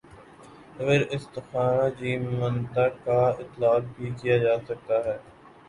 تو 0.73 0.85
پھر 0.85 1.01
استخراجی 1.09 2.13
منطق 2.39 3.05
کا 3.05 3.19
اطلاق 3.39 3.81
بھی 3.95 4.09
کیا 4.21 4.37
جا 4.37 4.55
سکتا 4.67 4.95
ہے۔ 5.05 5.17